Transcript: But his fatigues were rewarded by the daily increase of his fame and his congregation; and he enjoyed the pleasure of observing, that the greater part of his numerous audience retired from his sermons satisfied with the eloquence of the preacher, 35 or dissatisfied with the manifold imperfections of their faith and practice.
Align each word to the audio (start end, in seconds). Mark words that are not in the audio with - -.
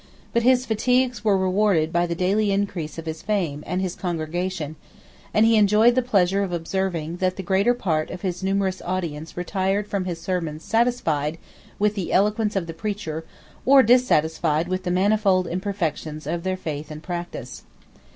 But 0.33 0.41
his 0.41 0.65
fatigues 0.65 1.23
were 1.23 1.37
rewarded 1.37 1.93
by 1.93 2.07
the 2.07 2.15
daily 2.15 2.49
increase 2.51 2.97
of 2.97 3.05
his 3.05 3.21
fame 3.21 3.63
and 3.67 3.83
his 3.83 3.93
congregation; 3.93 4.75
and 5.31 5.45
he 5.45 5.55
enjoyed 5.57 5.93
the 5.93 6.01
pleasure 6.01 6.41
of 6.41 6.51
observing, 6.51 7.17
that 7.17 7.35
the 7.35 7.43
greater 7.43 7.75
part 7.75 8.09
of 8.09 8.21
his 8.23 8.41
numerous 8.41 8.81
audience 8.81 9.37
retired 9.37 9.87
from 9.87 10.05
his 10.05 10.19
sermons 10.19 10.63
satisfied 10.63 11.37
with 11.77 11.93
the 11.93 12.11
eloquence 12.11 12.55
of 12.55 12.65
the 12.65 12.73
preacher, 12.73 13.21
35 13.51 13.61
or 13.67 13.83
dissatisfied 13.83 14.67
with 14.67 14.81
the 14.85 14.89
manifold 14.89 15.45
imperfections 15.45 16.25
of 16.25 16.41
their 16.41 16.57
faith 16.57 16.89
and 16.89 17.03
practice. 17.03 17.61